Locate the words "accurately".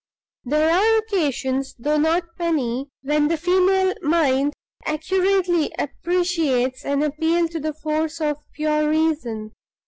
4.83-5.71